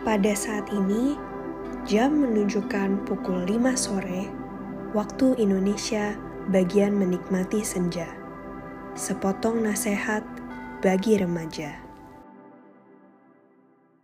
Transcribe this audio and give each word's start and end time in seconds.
Pada 0.00 0.32
saat 0.32 0.64
ini, 0.72 1.12
jam 1.84 2.24
menunjukkan 2.24 3.04
pukul 3.04 3.44
5 3.44 3.76
sore, 3.76 4.32
waktu 4.96 5.36
Indonesia 5.36 6.16
bagian 6.48 6.96
menikmati 6.96 7.60
senja. 7.60 8.08
Sepotong 8.96 9.60
nasihat 9.60 10.24
bagi 10.80 11.20
remaja. 11.20 11.76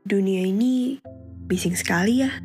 Dunia 0.05 0.45
ini 0.45 1.01
bising 1.49 1.73
sekali 1.73 2.29
ya. 2.29 2.45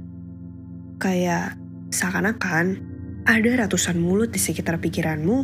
Kayak 1.03 1.59
seakan-akan 1.91 2.79
ada 3.27 3.67
ratusan 3.67 3.99
mulut 3.99 4.31
di 4.31 4.39
sekitar 4.39 4.79
pikiranmu, 4.79 5.43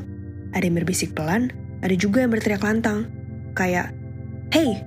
ada 0.55 0.63
yang 0.63 0.79
berbisik 0.79 1.11
pelan, 1.11 1.51
ada 1.83 1.91
juga 1.99 2.23
yang 2.23 2.31
berteriak 2.31 2.63
lantang. 2.63 3.11
Kayak, 3.51 3.91
Hey, 4.47 4.79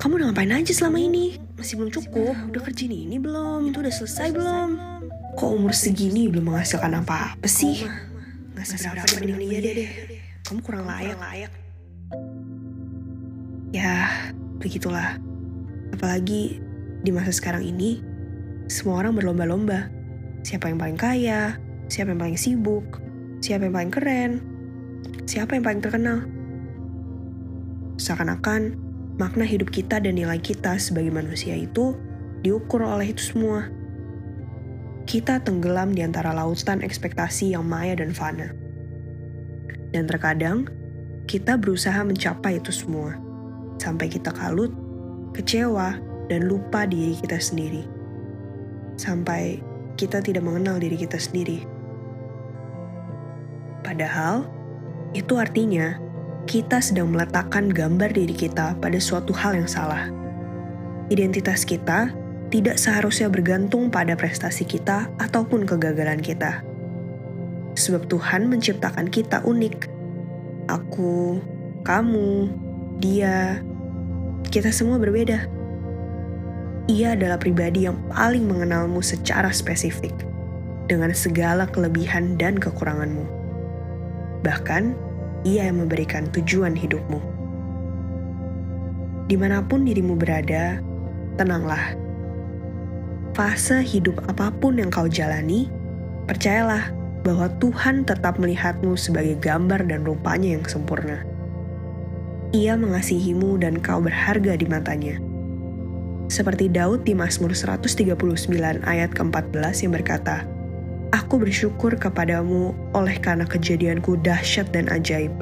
kamu 0.00 0.16
udah 0.16 0.26
ngapain 0.32 0.64
aja 0.64 0.72
selama 0.72 0.96
ini? 0.96 1.43
Masih 1.54 1.74
belum 1.78 1.90
cukup? 1.94 2.34
Udah 2.50 2.62
kerja 2.66 2.84
ini 2.90 3.16
belum? 3.22 3.70
Itu 3.70 3.78
udah 3.78 3.94
selesai 3.94 4.34
belum? 4.34 4.68
Kok 5.38 5.50
umur 5.50 5.70
segini 5.74 6.26
belum 6.26 6.50
menghasilkan 6.50 6.98
apa-apa 6.98 7.46
sih? 7.46 7.86
Gak 8.54 8.66
seberapa 8.66 9.06
dibanding 9.06 9.50
dia 9.50 9.60
deh. 9.62 9.90
Kamu 10.44 10.60
kurang 10.62 10.86
layak. 10.86 11.18
layak. 11.18 11.52
Ya, 13.74 14.30
begitulah. 14.62 15.18
Apalagi 15.90 16.62
di 17.02 17.10
masa 17.10 17.34
sekarang 17.34 17.66
ini, 17.66 18.02
semua 18.70 19.02
orang 19.02 19.18
berlomba-lomba. 19.18 19.90
Siapa 20.44 20.68
yang 20.70 20.78
paling 20.78 20.98
kaya, 20.98 21.58
siapa 21.88 22.12
yang 22.12 22.20
paling 22.20 22.38
sibuk, 22.38 23.00
siapa 23.40 23.66
yang 23.66 23.74
paling 23.74 23.92
keren, 23.94 24.32
siapa 25.24 25.56
yang 25.56 25.64
paling 25.64 25.80
terkenal. 25.82 26.18
Seakan-akan 27.96 28.83
makna 29.14 29.46
hidup 29.46 29.70
kita 29.70 30.02
dan 30.02 30.18
nilai 30.18 30.42
kita 30.42 30.74
sebagai 30.78 31.14
manusia 31.14 31.54
itu 31.54 31.94
diukur 32.42 32.82
oleh 32.82 33.14
itu 33.14 33.34
semua. 33.34 33.70
Kita 35.04 35.38
tenggelam 35.44 35.92
di 35.92 36.02
antara 36.02 36.32
lautan 36.32 36.80
ekspektasi 36.80 37.52
yang 37.54 37.68
maya 37.68 37.94
dan 37.94 38.10
fana. 38.10 38.50
Dan 39.94 40.10
terkadang, 40.10 40.66
kita 41.30 41.54
berusaha 41.54 42.02
mencapai 42.02 42.58
itu 42.58 42.72
semua. 42.72 43.14
Sampai 43.78 44.10
kita 44.10 44.32
kalut, 44.32 44.72
kecewa, 45.36 46.00
dan 46.26 46.48
lupa 46.48 46.88
diri 46.88 47.14
kita 47.20 47.36
sendiri. 47.36 47.84
Sampai 48.96 49.60
kita 49.94 50.24
tidak 50.24 50.42
mengenal 50.42 50.80
diri 50.80 50.98
kita 50.98 51.20
sendiri. 51.20 51.62
Padahal, 53.84 54.48
itu 55.12 55.36
artinya 55.36 56.00
kita 56.44 56.80
sedang 56.84 57.08
meletakkan 57.08 57.72
gambar 57.72 58.12
diri 58.12 58.36
kita 58.36 58.76
pada 58.78 58.98
suatu 59.00 59.32
hal 59.32 59.56
yang 59.56 59.68
salah. 59.68 60.12
Identitas 61.08 61.64
kita 61.64 62.12
tidak 62.52 62.76
seharusnya 62.78 63.32
bergantung 63.32 63.88
pada 63.88 64.14
prestasi 64.14 64.68
kita 64.68 65.10
ataupun 65.18 65.64
kegagalan 65.64 66.20
kita. 66.20 66.62
Sebab 67.74 68.06
Tuhan 68.06 68.46
menciptakan 68.46 69.10
kita 69.10 69.42
unik. 69.42 69.90
Aku, 70.70 71.42
kamu, 71.82 72.48
dia, 73.02 73.60
kita 74.48 74.70
semua 74.70 74.96
berbeda. 75.02 75.50
Ia 76.88 77.16
adalah 77.16 77.40
pribadi 77.40 77.88
yang 77.88 77.96
paling 78.12 78.44
mengenalmu 78.44 79.00
secara 79.00 79.48
spesifik, 79.50 80.12
dengan 80.86 81.12
segala 81.16 81.64
kelebihan 81.68 82.36
dan 82.36 82.60
kekuranganmu. 82.60 83.24
Bahkan, 84.44 85.13
ia 85.44 85.68
yang 85.68 85.84
memberikan 85.84 86.26
tujuan 86.32 86.72
hidupmu. 86.72 87.20
Di 89.28 89.36
mana 89.36 89.60
pun 89.64 89.84
dirimu 89.84 90.16
berada, 90.16 90.80
tenanglah. 91.36 91.96
Fase 93.36 93.84
hidup 93.84 94.24
apa 94.28 94.52
pun 94.52 94.80
yang 94.80 94.88
kau 94.88 95.08
jalani, 95.08 95.68
percayalah 96.24 96.92
bahwa 97.24 97.48
Tuhan 97.60 98.04
tetap 98.04 98.36
melihatmu 98.36 98.96
sebagai 99.00 99.36
gambar 99.40 99.88
dan 99.88 100.04
rupanya 100.04 100.60
yang 100.60 100.64
sempurna. 100.68 101.24
Ia 102.52 102.76
mengasihimu 102.76 103.58
dan 103.58 103.80
kau 103.80 103.98
berharga 103.98 104.54
di 104.54 104.66
matanya. 104.68 105.16
Seperti 106.28 106.72
Daud 106.72 107.04
di 107.04 107.12
Mazmur 107.12 107.52
139 107.52 108.16
ayat 108.84 109.10
ke-14 109.12 109.76
yang 109.84 109.92
berkata, 109.92 110.53
Aku 111.34 111.42
bersyukur 111.50 111.98
kepadamu 111.98 112.70
oleh 112.94 113.18
karena 113.18 113.42
kejadianku 113.42 114.22
dahsyat 114.22 114.70
dan 114.70 114.86
ajaib. 114.86 115.34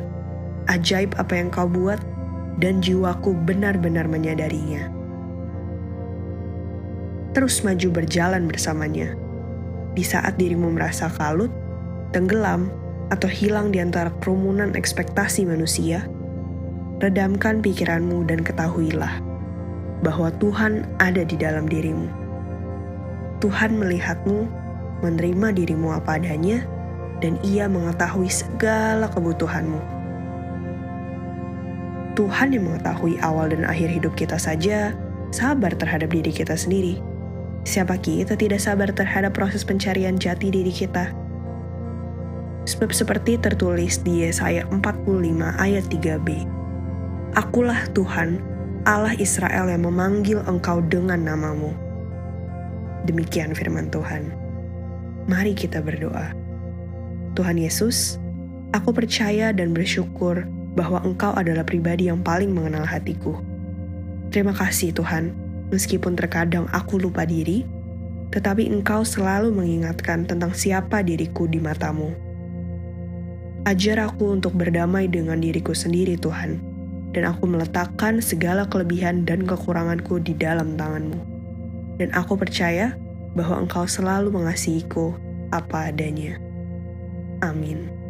Ajaib 0.64 1.12
apa 1.20 1.36
yang 1.36 1.53
kau 1.53 1.69
buat, 1.69 2.00
dan 2.64 2.80
jiwaku 2.80 3.36
benar-benar 3.44 4.08
menyadarinya. 4.08 4.88
Terus 7.36 7.60
maju 7.60 7.92
berjalan 7.92 8.48
bersamanya. 8.48 9.12
Di 9.92 10.00
saat 10.00 10.41
dirimu 10.41 10.72
merasa 10.72 11.12
kalut, 11.12 11.52
tenggelam, 12.16 12.72
atau 13.12 13.28
hilang 13.28 13.69
di 13.69 13.76
antara 13.76 14.08
kerumunan 14.25 14.72
ekspektasi 14.72 15.44
manusia, 15.44 16.08
redamkan 17.04 17.60
pikiranmu 17.60 18.25
dan 18.32 18.41
ketahuilah 18.41 19.20
bahwa 20.00 20.32
Tuhan 20.41 20.88
ada 21.04 21.20
di 21.20 21.36
dalam 21.36 21.69
dirimu. 21.69 22.08
Tuhan 23.44 23.76
melihatmu 23.76 24.62
menerima 25.02 25.52
dirimu 25.52 25.92
apa 25.92 26.16
adanya, 26.16 26.64
dan 27.22 27.38
ia 27.42 27.66
mengetahui 27.70 28.30
segala 28.30 29.06
kebutuhanmu. 29.10 29.78
Tuhan 32.12 32.52
yang 32.52 32.68
mengetahui 32.68 33.16
awal 33.24 33.48
dan 33.48 33.64
akhir 33.64 33.88
hidup 33.88 34.12
kita 34.12 34.36
saja 34.36 34.92
sabar 35.32 35.72
terhadap 35.72 36.12
diri 36.12 36.28
kita 36.28 36.52
sendiri. 36.52 37.00
Siapa 37.64 37.96
kita 37.96 38.36
tidak 38.36 38.60
sabar 38.60 38.90
terhadap 38.92 39.32
proses 39.32 39.64
pencarian 39.64 40.20
jati 40.20 40.52
diri 40.52 40.68
kita? 40.68 41.14
Sebab 42.69 42.90
seperti 42.92 43.40
tertulis 43.40 44.02
di 44.02 44.26
Yesaya 44.26 44.69
45 44.69 45.08
ayat 45.56 45.84
3b. 45.88 46.28
Akulah 47.32 47.88
Tuhan, 47.96 48.44
Allah 48.84 49.16
Israel 49.16 49.72
yang 49.72 49.88
memanggil 49.88 50.44
engkau 50.44 50.84
dengan 50.84 51.22
namamu. 51.22 51.72
Demikian 53.08 53.56
firman 53.56 53.88
Tuhan. 53.88 54.41
Mari 55.31 55.55
kita 55.55 55.78
berdoa. 55.78 56.34
Tuhan 57.38 57.55
Yesus, 57.55 58.19
aku 58.75 58.91
percaya 58.91 59.55
dan 59.55 59.71
bersyukur 59.71 60.44
bahwa 60.75 60.99
Engkau 61.06 61.31
adalah 61.37 61.62
pribadi 61.62 62.10
yang 62.10 62.25
paling 62.27 62.50
mengenal 62.50 62.83
hatiku. 62.83 63.38
Terima 64.34 64.50
kasih 64.50 64.91
Tuhan, 64.91 65.31
meskipun 65.71 66.19
terkadang 66.19 66.66
aku 66.75 66.99
lupa 66.99 67.22
diri, 67.22 67.62
tetapi 68.32 68.66
Engkau 68.66 69.05
selalu 69.05 69.53
mengingatkan 69.53 70.25
tentang 70.25 70.56
siapa 70.56 71.05
diriku 71.05 71.47
di 71.47 71.62
matamu. 71.62 72.11
Ajar 73.62 74.03
aku 74.03 74.34
untuk 74.34 74.59
berdamai 74.59 75.06
dengan 75.06 75.38
diriku 75.38 75.71
sendiri 75.71 76.19
Tuhan, 76.19 76.59
dan 77.15 77.31
aku 77.31 77.47
meletakkan 77.47 78.19
segala 78.19 78.66
kelebihan 78.66 79.22
dan 79.22 79.47
kekuranganku 79.47 80.19
di 80.19 80.34
dalam 80.34 80.75
tanganmu. 80.75 81.21
Dan 82.00 82.11
aku 82.16 82.34
percaya 82.34 82.97
bahwa 83.32 83.65
Engkau 83.65 83.88
selalu 83.88 84.32
mengasihiku 84.32 85.16
apa 85.53 85.93
adanya. 85.93 86.41
Amin. 87.43 88.01